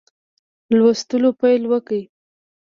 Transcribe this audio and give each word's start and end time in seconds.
لوستلو 0.77 1.29
پیل 1.39 1.61
وکړ. 1.71 2.01